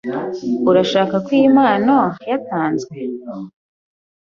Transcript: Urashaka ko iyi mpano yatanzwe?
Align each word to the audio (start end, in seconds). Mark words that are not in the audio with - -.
Urashaka 0.69 1.15
ko 1.25 1.29
iyi 1.37 1.47
mpano 1.55 1.97
yatanzwe? 2.29 2.93